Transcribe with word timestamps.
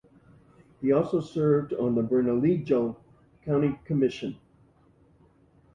He 0.81 0.91
also 0.91 1.19
served 1.21 1.73
on 1.73 1.93
the 1.93 2.01
Bernalillo 2.01 2.97
County 3.45 3.79
Commission. 3.85 4.35